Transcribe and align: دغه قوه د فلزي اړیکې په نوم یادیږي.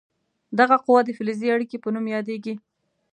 دغه 0.59 0.77
قوه 0.85 1.01
د 1.03 1.09
فلزي 1.17 1.47
اړیکې 1.55 1.77
په 1.83 1.89
نوم 1.95 2.05
یادیږي. 2.15 2.53